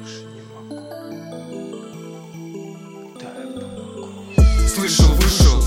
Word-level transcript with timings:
больше 0.00 0.24
не 0.34 0.42
могу. 0.54 0.80
Да, 3.20 3.28
я 3.38 3.46
помогу. 3.60 4.68
Слышал, 4.68 5.14
вышел, 5.14 5.64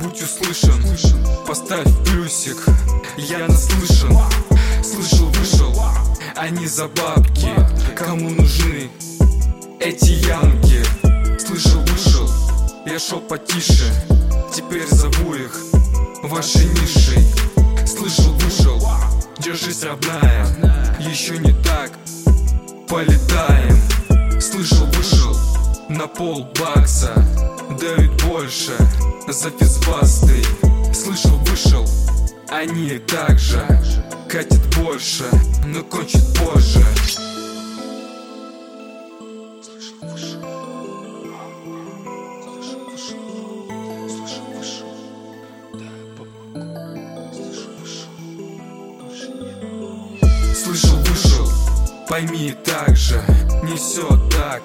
будь 0.00 0.22
услышан. 0.22 0.82
Поставь 1.46 1.88
плюсик, 2.04 2.56
я 3.16 3.46
наслышан. 3.46 4.16
Слышал, 4.82 5.26
вышел, 5.28 5.82
они 6.36 6.66
за 6.66 6.88
бабки. 6.88 7.50
Кому 7.96 8.30
нужны 8.30 8.90
эти 9.78 10.12
ямки. 10.26 10.84
Слышал, 11.38 11.80
вышел, 11.82 12.30
я 12.86 12.98
шел 12.98 13.20
потише. 13.20 13.92
Теперь 14.54 14.86
зову 14.88 15.34
их 15.34 15.56
вашей 16.24 16.66
нишей 16.66 17.24
Слышал, 17.86 18.32
вышел, 18.34 18.82
держись, 19.38 19.84
родная 19.84 20.44
Еще 20.98 21.38
не 21.38 21.52
так, 21.62 21.92
полетаем. 22.90 24.40
Слышал, 24.40 24.86
вышел, 24.86 25.36
на 25.88 26.08
пол 26.08 26.48
бакса 26.58 27.14
Дают 27.80 28.22
больше 28.24 28.72
за 29.28 29.50
физбасты. 29.50 30.42
Слышал, 30.92 31.38
вышел, 31.46 31.86
они 32.48 32.98
также 32.98 33.64
Катят 34.28 34.60
больше, 34.76 35.24
но 35.64 35.82
кончит 35.84 36.24
позже. 36.36 36.84
Слышал, 50.54 50.96
вышел 50.98 51.49
Пойми 52.10 52.52
так 52.64 52.96
же 52.96 53.22
Не 53.62 53.76
все 53.76 54.04
так 54.30 54.62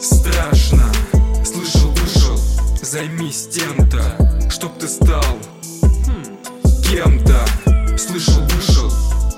Страшно. 0.00 0.90
Слышал, 1.44 1.90
вышел 1.90 2.38
Займись 2.80 3.48
тем-то 3.48 4.48
Чтоб 4.48 4.72
ты 4.78 4.88
стал 4.88 5.22
Кем-то. 6.88 7.44
Слышал, 7.98 8.42
вышел 8.44 8.90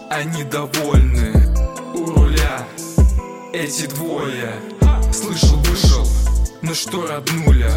Они 0.08 0.44
довольны 0.44 1.52
У 1.94 2.14
руля 2.14 2.64
Эти 3.52 3.86
двое. 3.86 4.52
Слышал, 5.12 5.56
вышел 5.64 6.06
Ну 6.62 6.72
что, 6.74 7.08
роднуля 7.08 7.72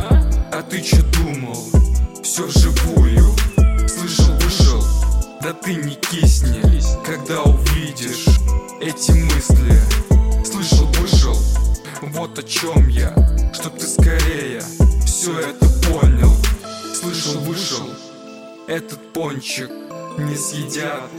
А 0.51 0.61
ты 0.61 0.79
че 0.79 1.01
думал? 1.01 1.57
Все 2.21 2.45
вживую 2.45 3.02
Да 5.43 5.51
ты 5.51 5.75
не 5.75 5.95
кисни 5.95 6.61
Когда 7.05 7.41
увидишь 7.41 8.27
Эти 8.79 9.11
мысли. 9.11 9.77
Слышал, 10.45 10.87
вышел 11.01 11.37
Вот 12.01 12.39
о 12.39 12.43
чем 12.43 12.87
я 12.87 13.13
Чтоб 13.53 13.77
ты 13.77 13.85
скорее 13.85 14.61
Все 15.05 15.37
это 15.37 15.67
понял. 15.89 16.31
Слышал, 16.95 17.41
вышел 17.41 17.89
Этот 18.67 19.11
пончик 19.11 19.69
не 20.17 20.37
съедят 20.37 21.09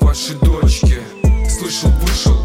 Ваши 0.00 0.34
дочки. 0.34 1.02
Слышал, 1.48 1.90
вышел 2.02 2.38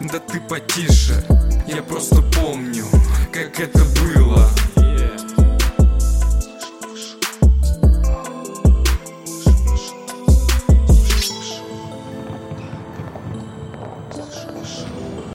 Да 0.00 0.18
ты 0.18 0.40
потише 0.40 1.24
Я 1.68 1.80
просто 1.80 2.22
помню 2.22 2.86
Как 3.32 3.60
это 3.60 3.84
было 4.02 4.50